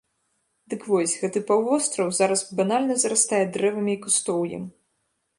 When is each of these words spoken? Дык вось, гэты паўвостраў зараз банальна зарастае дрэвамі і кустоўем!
Дык 0.73 0.85
вось, 0.91 1.11
гэты 1.25 1.41
паўвостраў 1.49 2.09
зараз 2.19 2.41
банальна 2.61 2.95
зарастае 3.03 3.41
дрэвамі 3.57 3.91
і 3.97 3.99
кустоўем! 4.07 4.63